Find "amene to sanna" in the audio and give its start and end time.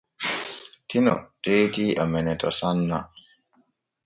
2.05-2.99